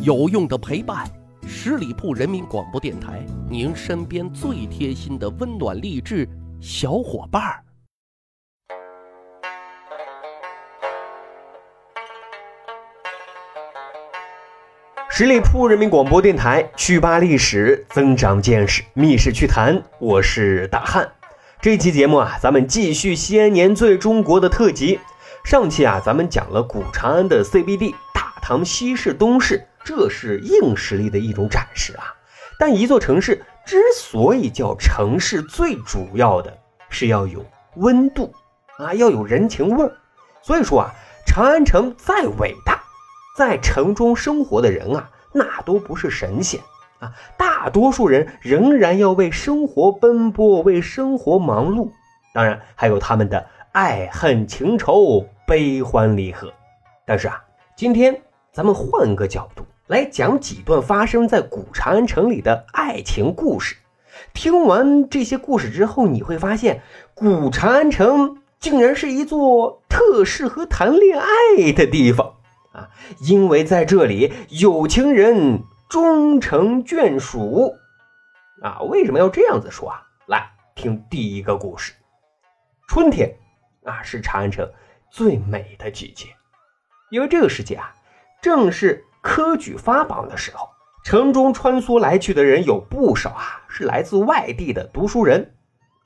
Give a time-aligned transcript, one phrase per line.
[0.00, 1.04] 有用的陪伴，
[1.44, 6.28] 十里铺人民广播电台，您身边最贴心的温暖励志
[6.60, 7.64] 小伙伴儿。
[15.10, 21.10] 十里铺人民广播电台，趣吧历史，增长见识，密室趣谈，我是大汉。
[21.60, 25.00] 这期节目啊，咱们继续西安年最中国的特辑。
[25.44, 32.14] 上期啊，咱们讲了古长安的 CBD 大唐西市东市，这是硬实力的一种展示啊。
[32.58, 36.54] 但一座城市之所以叫城市，最主要的
[36.90, 37.42] 是要有
[37.76, 38.30] 温度
[38.76, 39.90] 啊，要有人情味儿。
[40.42, 40.90] 所以说啊，
[41.26, 42.82] 长安城再伟大，
[43.34, 46.60] 在城中生活的人啊，那都不是神仙
[46.98, 47.10] 啊。
[47.38, 51.90] 大多数人仍然要为生活奔波，为生活忙碌。
[52.34, 55.26] 当然，还有他们的爱恨情仇。
[55.46, 56.52] 悲欢离合，
[57.06, 57.42] 但是啊，
[57.74, 58.20] 今天
[58.52, 63.76] 咱们换个角度来讲几段发生在古长安城里的爱情故事。
[64.34, 66.82] 听完这些故事之后，你会发现
[67.14, 72.34] 古长安城竟然是一座特适合谈恋爱的地方
[72.72, 72.90] 啊！
[73.20, 77.74] 因为在这里，有情人终成眷属
[78.62, 78.80] 啊！
[78.82, 80.02] 为什么要这样子说啊？
[80.26, 81.94] 来听第一个故事。
[82.86, 83.38] 春天
[83.84, 84.70] 啊，是长安城。
[85.10, 86.26] 最美的季节，
[87.08, 87.94] 因为这个时节啊，
[88.42, 90.70] 正是科举发榜的时候，
[91.04, 95.54] 城中穿梭来去的人有不少啊，是来自外地的读书人。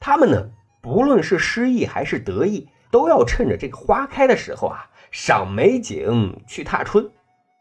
[0.00, 7.08] 他们呢，不论是失意还是得意，都要趁着这个花开的时候啊，赏美景去踏春。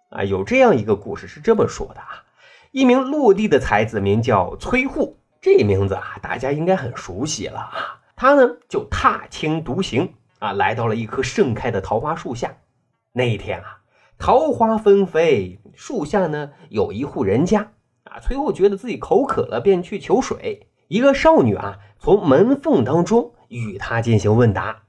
[0.10, 2.26] 啊，有这样一个故事是这么说的啊：
[2.72, 8.02] 一名落地的才子名叫崔护，这名字啊，大家应该很熟悉了啊。
[8.16, 10.12] 他呢，就踏青独行。
[10.40, 12.52] 啊，来到了一棵盛开的桃花树下。
[13.12, 13.78] 那一天啊，
[14.22, 17.72] 桃花纷飞，树下呢有一户人家。
[18.04, 20.68] 啊，崔护觉得自己口渴了，便去求水。
[20.90, 24.84] 一个少女啊，从门缝当中与他进行问答。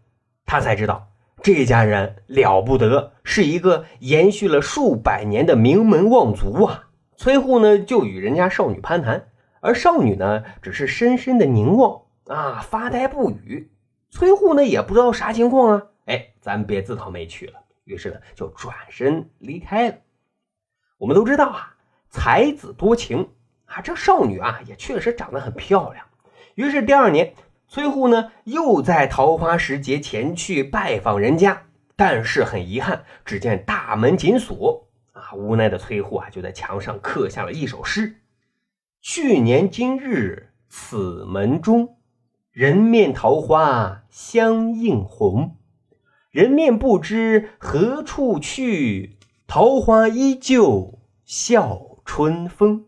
[0.45, 1.09] 他才知道
[1.43, 6.89] 这家人了不得，是一个延续了数百年的名门望族啊。
[7.17, 9.29] 崔护呢，就与人家少女攀谈，
[9.61, 13.71] 而少女呢，只是深深的凝望啊，发呆不语。
[14.11, 17.62] 崔护呢也不知道啥情况啊，哎，咱别自讨没趣了。
[17.85, 19.97] 于是呢，就转身离开了。
[20.99, 21.77] 我们都知道啊，
[22.09, 23.31] 才子多情
[23.65, 26.07] 啊，这少女啊也确实长得很漂亮。
[26.55, 27.35] 于是第二年，
[27.67, 31.65] 崔护呢又在桃花时节前去拜访人家，
[31.97, 35.33] 但是很遗憾，只见大门紧锁啊。
[35.35, 38.21] 无奈的崔护啊，就在墙上刻下了一首诗
[39.01, 41.97] ：“去年今日此门中。”
[42.53, 45.57] 人面桃花相映红，
[46.33, 52.87] 人面不知何处去，桃花依旧笑春风。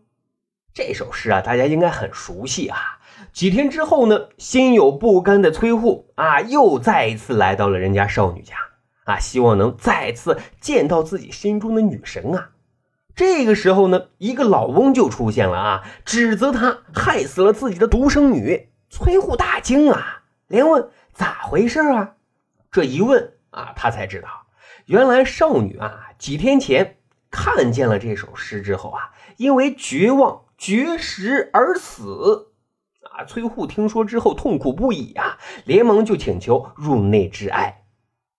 [0.73, 2.97] 这首诗啊，大家应该很熟悉啊。
[3.31, 8.55] 几天之后呢，心有不甘的崔护啊，又再一次来到了人家少女家
[9.03, 12.49] 啊，希望能再次见到自己心中的女神啊。
[13.15, 18.69] 这个时候呢，一个老翁就出现了啊，指责他害死了自己的独生女。
[18.89, 22.15] 崔护大惊啊，连问咋回事啊？
[22.71, 24.27] 这一问啊，他才知道，
[24.85, 26.97] 原来少女啊几天前
[27.31, 32.51] 看见了这首诗之后啊，因为绝望绝食而死。
[33.11, 37.83] 啊，崔护听说之后痛苦不已啊，连忙就请求入内致哀。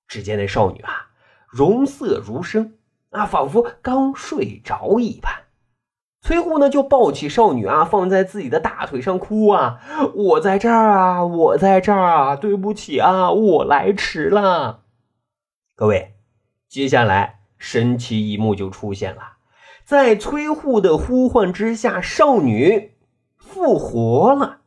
[0.06, 1.09] 只见那少女啊，
[1.48, 2.75] 容色如生
[3.10, 5.33] 啊，仿佛刚睡着一般。
[6.21, 9.81] 崔护呢，就抱起少女啊，放在自己的大腿上哭啊！
[10.12, 12.37] 我在这儿啊，我在这儿啊！
[12.37, 14.83] 对不起啊，我来迟了。
[15.79, 16.15] 各位，
[16.69, 19.35] 接下来神奇一幕就出现了，
[19.85, 22.93] 在崔护的呼唤之下，少女
[23.37, 24.61] 复活了。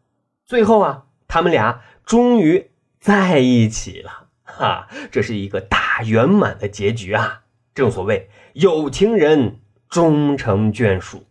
[0.46, 7.42] 最后啊，他们俩终于在一起了，哈，这是一个大圆满的结局啊！
[7.74, 11.24] 正所谓有情人终成眷属。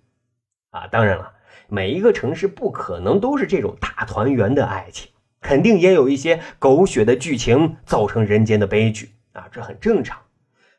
[0.70, 1.34] 啊，当然了，
[1.68, 5.08] 每一个城市不可能都是这种大团圆的爱情，
[5.40, 10.22] 肯定也有一些狗血的剧情造成人间的悲剧啊，这很正常。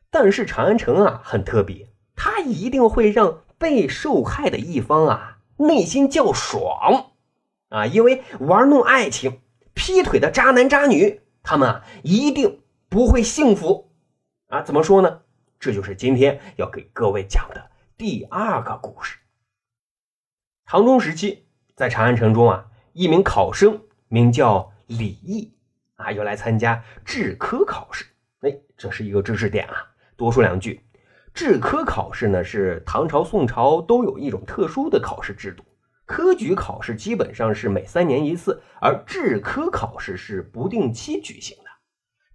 [0.09, 7.11] 但是长安城啊很特别，它一定会让被受害的一方啊内心较爽
[7.69, 9.41] 啊，因为玩弄爱情、
[9.73, 13.91] 劈腿的渣男渣女，他们啊一定不会幸福
[14.47, 14.61] 啊。
[14.61, 15.21] 怎么说呢？
[15.59, 19.17] 这就是今天要给各位讲的第二个故事。
[20.65, 21.45] 唐中时期，
[21.75, 25.53] 在长安城中啊，一名考生名叫李毅
[25.95, 28.05] 啊，要来参加制科考试。
[28.79, 29.85] 这是一个知识点啊，
[30.15, 30.79] 多说两句。
[31.33, 35.63] 制科考试呢是唐朝、宋朝都有一种特殊的考试制度，
[36.05, 41.65] 科举考试基本上是每三年一次，而制科考试是不定期举行的。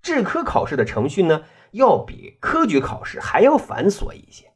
[0.03, 4.53] 制科考试的程序呢，要比科举考试还要繁琐一些。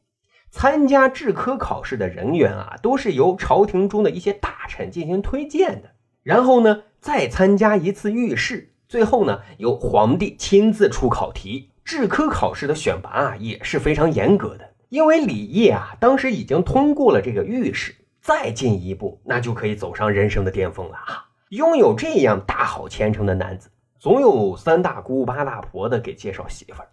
[0.51, 5.91] 参加制科考试的人员啊，都是由朝廷中的一些大臣进行推荐的，
[6.21, 11.68] 然后呢，再参加一次御试，最后呢，由皇帝亲自出考题。
[11.89, 21.25] 制科考试的选拔啊，也是非常严格的，因为李毅啊，当时已经通过了这个御试，再进一步，那就可以走上人生的巅峰了啊！
[21.49, 26.89] 拥有这样大好前程的男子，总有三大姑八大婆的给介绍媳妇儿。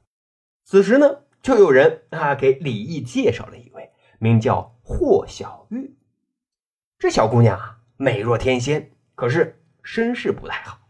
[0.64, 1.06] 此时呢。
[1.42, 3.88] 就有人啊给李毅介绍了一位
[4.18, 5.96] 名叫霍小玉，
[6.98, 10.80] 这小姑娘啊美若天仙，可是身世不太好。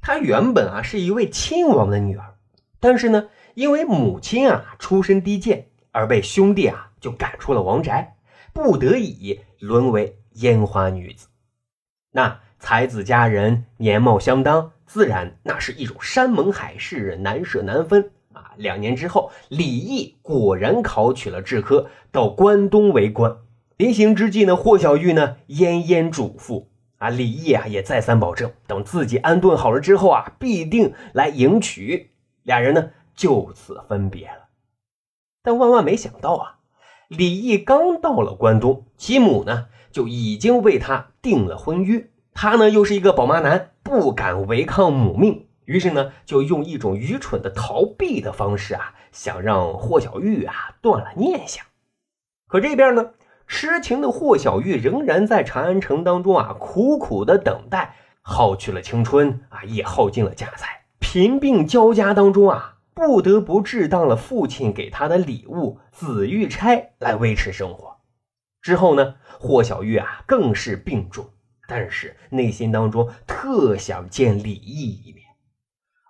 [0.00, 2.38] 她原本啊是一位亲王的女儿，
[2.80, 8.14] 但是呢因为母亲啊出身低贱，而被兄弟啊就赶出了王宅，
[8.52, 11.28] 不得已沦为烟花女子。
[12.12, 18.52] 那才子佳人年貌相当，自然那是一种山盟海誓，难舍难分啊。
[18.56, 23.38] 两年之后，李毅果然考取了制科，到关东为官。
[23.78, 26.66] 临行之际呢，霍小玉呢奄奄嘱咐
[26.98, 32.10] 啊，李毅啊也再三保证，等自己安顿好了之后啊，必定来迎娶。
[32.42, 34.48] 俩人呢就此分别了。
[35.42, 36.58] 但万万没想到啊，
[37.08, 42.10] 李毅刚到了关东，其母呢就已经为他定了婚约。
[42.34, 45.48] 他呢又是一个宝妈男，不敢违抗母命。
[45.64, 51.64] 于是呢，就用一种愚蠢的逃避的方式啊，想让霍小玉啊断了念想。
[52.46, 53.10] 可这边呢，
[53.48, 67.98] 痴情的霍小玉仍然在长安城当中啊，苦苦的等待，耗去了青春啊，也耗尽了家财，贫病交加当中啊，不得不置当了父亲给他的礼物紫玉钗来维持生活。
[68.62, 71.28] 之后呢，霍小玉啊更是病重，
[71.68, 75.26] 但是内心当中特想见李毅一面。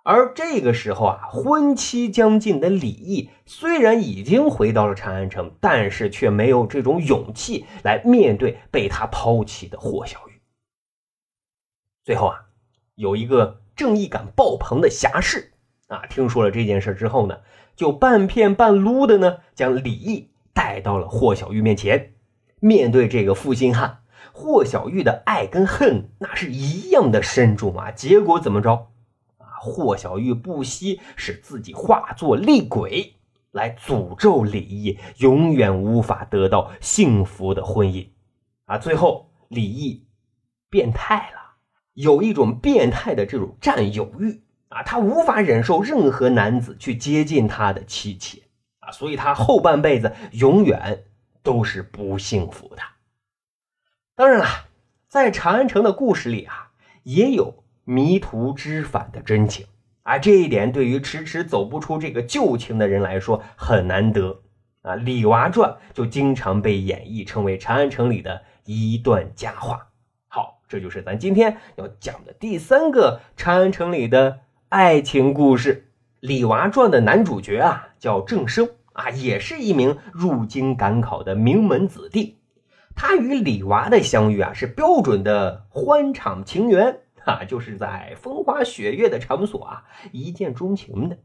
[0.05, 10.41] 而这个时候啊，婚期将近的李毅虽然已经回到了长安城，但是却没有这种勇气来面对被他抛弃的霍小玉。
[12.05, 12.45] 最后啊，
[12.95, 15.51] 有一个正义感爆棚的侠士
[15.87, 17.37] 啊，听说了这件事之后呢，
[17.75, 22.13] 就半骗半撸的呢，将李毅带到了霍小玉面前。
[22.59, 23.99] 面对这个负心汉，
[24.33, 27.91] 霍小玉的爱跟恨那是一样的深重啊。
[27.91, 28.87] 结果怎么着？
[29.37, 33.15] 啊霍小玉不惜使自己化作厉鬼，
[33.51, 38.07] 来诅咒李毅永远无法得到幸福的婚姻。
[38.65, 40.05] 啊，最后李毅
[40.69, 41.55] 变态了，
[41.93, 48.41] 有一种变态的这种占有欲啊，他无法忍受任何男子去接近他的妻妾
[48.79, 51.03] 啊，所以他后半辈子永远
[51.43, 52.81] 都是不幸福的。
[54.15, 54.45] 当然了，
[55.07, 56.71] 在长安城的故事里啊，
[57.03, 57.63] 也有。
[57.89, 59.65] 迷途知返的真情
[60.03, 64.41] 啊，这一点对于迟迟走不出这个旧情的人来说很难得
[64.81, 64.91] 啊。
[64.97, 69.87] 《李娃传》就经常被演绎成为长安城里的一段佳话。
[70.27, 75.89] 好，这就是咱今天要讲的第三个长安城里的爱情故事。
[76.27, 82.37] 《李娃传》的男主角啊叫郑生啊，也是一名入京赶考的名门子弟。
[82.93, 86.99] 他与李娃的相遇啊，是标准的欢场情缘。
[87.23, 91.17] 啊，就是在风花雪月的场所啊，一见钟情的。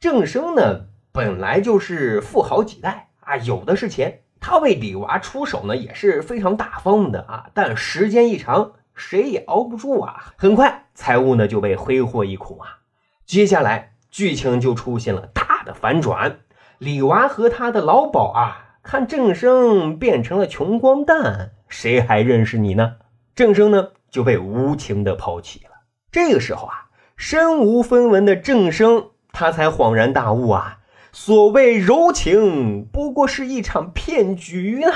[0.00, 4.22] 郑生呢，本来就是富豪几代啊，有的是钱。
[4.40, 7.50] 他为李娃出手呢，也是非常大方的啊。
[7.54, 10.34] 但时间一长，谁也熬不住啊。
[10.36, 12.80] 很快，财物呢就被挥霍一空啊。
[13.24, 16.40] 接下来，剧情就出现了大的反转。
[16.78, 22.96] 李娃和他的老鸨啊，看郑生变成了穷光蛋，谁还认识你呢？
[23.36, 23.90] 郑生呢？
[24.10, 25.70] 就被无情的抛弃了。
[26.10, 30.80] 这个时候啊，身无分文的郑生，他才恍然大悟啊，
[31.12, 34.92] 所谓柔情不过是一场骗局啊！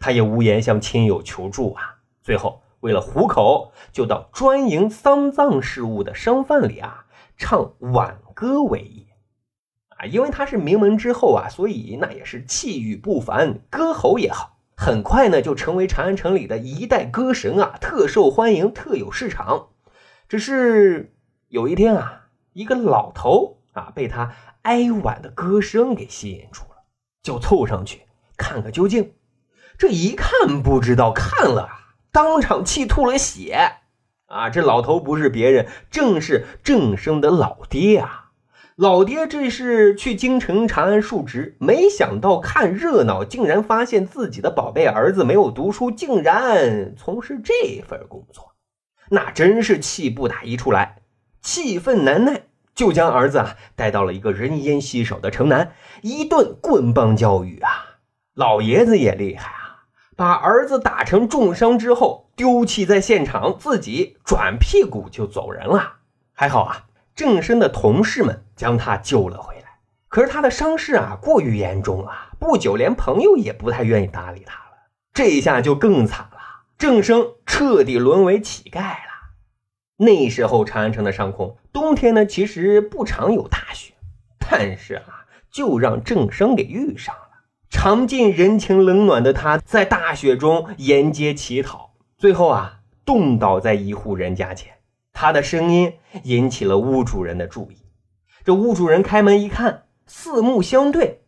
[0.00, 1.98] 他也无言向亲友求助啊。
[2.20, 7.06] 最后，为了糊口，就到专营丧葬事务的商贩里啊，
[7.36, 9.06] 唱挽歌为业
[9.88, 10.06] 啊。
[10.06, 14.58] 因为他是名门之后啊，所以那也是气宇不凡，歌喉也好。
[14.76, 19.70] 很快呢，就成为长安城里的一代歌神啊，特受欢迎，特有市场。
[20.28, 21.16] 只是
[21.48, 26.84] 有一天啊，一个老头啊，被他哀婉的歌声给吸引住了，
[27.22, 28.02] 就凑上去
[28.36, 29.14] 看个究竟。
[29.76, 31.77] 这一看不知道，看了
[32.12, 33.72] 当场气吐了血
[34.26, 34.50] 啊！
[34.50, 38.26] 这老头不是别人，正是郑生的老爹啊。
[38.76, 48.52] 老爹这是去京城长安述职，没想到看热闹，竟然发现自己的宝贝儿子没有读书，竟然从事这份工作，
[49.10, 50.98] 那真是气不打一处来，
[51.42, 55.72] 气愤难耐，就将儿子啊带到了一个人烟稀少的城南，
[56.02, 57.98] 一顿棍棒教育啊。
[58.34, 59.52] 老爷子也厉害，
[60.18, 65.98] 把儿子打成重伤之后丢弃在现场，自己转屁股就走人了。
[66.32, 66.86] 还好啊。
[67.14, 72.10] 郑生的同事们将他救了回来，可是他的伤势啊过于严重了，
[72.40, 74.88] 不久连朋友也不太愿意搭理他了。
[75.12, 76.38] 这一下就更惨了，
[76.76, 79.34] 郑生彻底沦为乞丐了。
[79.98, 83.94] 那时候长安城的上空，冬天呢其实不常有大雪，
[84.50, 87.27] 但是啊，就让郑生给遇上了。
[87.70, 94.72] 尝尽人情冷暖的他，在大雪中沿街乞讨，最后啊冻倒在一户人家前。
[95.12, 97.76] 他的声音引起了屋主人的注意，
[98.44, 101.22] 这屋主人开门一看，四目相对，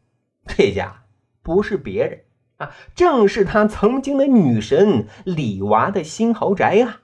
[0.46, 1.02] 这家
[1.42, 2.20] 不是别人
[2.58, 7.00] 啊，正是他曾经的女神李娃的新豪宅呀。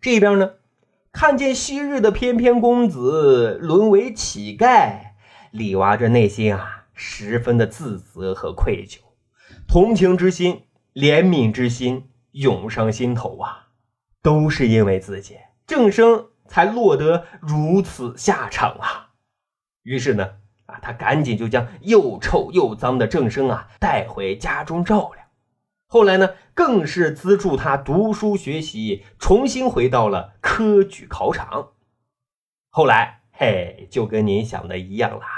[0.00, 0.52] 这边呢，
[1.10, 4.92] 看见昔日的翩翩公子沦为乞丐，
[5.50, 8.98] 李娃这内心啊，十分的自责和愧疚，
[9.68, 10.64] 同情之心、
[10.94, 13.68] 怜悯之心涌上心头啊，
[14.20, 15.36] 都是因为自己。
[15.64, 19.10] 郑生才落得如此下场啊！
[19.84, 20.28] 于是呢，
[20.66, 25.24] 啊，他赶紧就将又臭又脏的郑生啊带回家中照料。
[25.86, 31.74] 后来呢，更是资助他读书学习，重新回到了科举考场。
[32.70, 35.37] 后来，嘿，就跟您想的一样啦，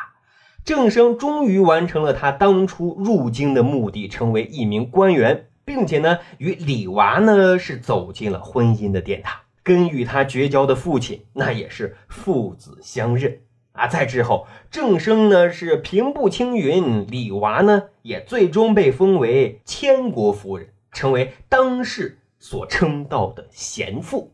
[0.65, 9.41] 郑生终于完成了他当初入京的目的，成为一名官员，并且呢，与李娃呢是走进了婚姻的殿堂。
[9.63, 13.41] 跟与他绝交的父亲，那也是父子相认
[13.73, 13.87] 啊。
[13.87, 24.33] 再之后，郑生呢是平步青云，李娃呢也最终被封为千国夫人，成为当世所称道的贤妇。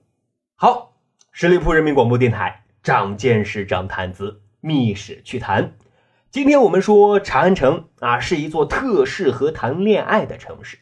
[0.55, 0.93] 好，
[1.33, 5.73] 十里铺人民广播电台，长见识，长谈资，密史趣谈。
[6.37, 10.79] 今天我们说长安城啊，是一座特适合谈恋爱的城市。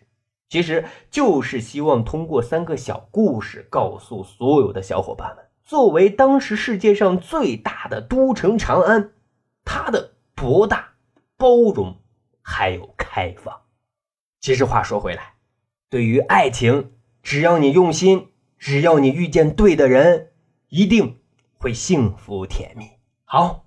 [0.49, 9.12] 其实就是希望通过三个小故事，告诉所有的小伙伴们，作为当时世界上最大的都城长安，
[9.64, 10.94] 它的博大、
[11.37, 11.99] 包容
[12.42, 13.54] 还有开放。
[14.40, 15.34] 其实话说回来，
[15.88, 16.90] 对于爱情，
[17.23, 20.32] 只要你用心，只要你遇见对的人，
[20.70, 21.20] 一定
[21.58, 22.90] 会幸福甜蜜。
[23.25, 23.63] 好。